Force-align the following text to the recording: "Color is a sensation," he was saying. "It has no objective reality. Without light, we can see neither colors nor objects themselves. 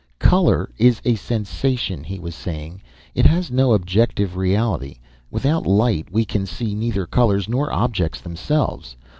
"Color 0.17 0.71
is 0.79 0.99
a 1.05 1.13
sensation," 1.13 2.03
he 2.03 2.17
was 2.17 2.33
saying. 2.33 2.81
"It 3.13 3.27
has 3.27 3.51
no 3.51 3.71
objective 3.73 4.35
reality. 4.35 4.97
Without 5.29 5.67
light, 5.67 6.11
we 6.11 6.25
can 6.25 6.47
see 6.47 6.73
neither 6.73 7.05
colors 7.05 7.47
nor 7.47 7.71
objects 7.71 8.19
themselves. 8.19 8.95